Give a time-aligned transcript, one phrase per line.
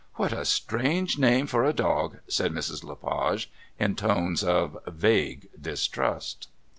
[0.15, 2.83] "What a strange name for a dog!" said Mrs.
[2.83, 6.47] Le Page in tones of vague distrust.